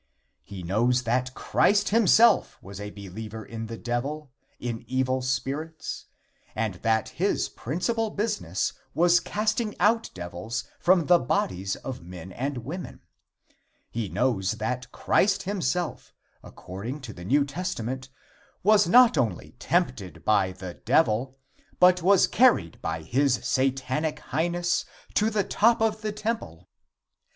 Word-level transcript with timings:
He 0.41 0.63
knows 0.63 1.03
that 1.03 1.31
Christ 1.35 1.89
himself 1.89 2.57
was 2.59 2.81
a 2.81 2.89
believer 2.89 3.45
in 3.45 3.67
the 3.67 3.77
Devil, 3.77 4.31
in 4.59 4.83
evil 4.87 5.21
spirits, 5.21 6.07
and 6.55 6.73
that 6.81 7.09
his 7.09 7.49
principal 7.49 8.09
business 8.09 8.73
was 8.95 9.19
casting 9.19 9.79
out 9.79 10.09
devils 10.15 10.63
from 10.79 11.05
the 11.05 11.19
bodies 11.19 11.75
of 11.75 12.01
men 12.01 12.31
and 12.31 12.65
women. 12.65 13.01
He 13.91 14.09
knows 14.09 14.53
that 14.53 14.91
Christ 14.91 15.43
himself, 15.43 16.15
according 16.41 17.01
to 17.01 17.13
the 17.13 17.23
New 17.23 17.45
Testament, 17.45 18.09
was 18.63 18.87
not 18.87 19.19
only 19.19 19.51
tempted 19.59 20.25
by 20.25 20.51
the 20.53 20.73
Devil, 20.83 21.37
but 21.79 22.01
was 22.01 22.25
carried 22.25 22.81
by 22.81 23.03
his 23.03 23.39
Satanic 23.45 24.17
Highness 24.19 24.83
to 25.13 25.29
the 25.29 25.43
top 25.43 25.79
of 25.79 26.01
the 26.01 26.11
temple. 26.11 26.67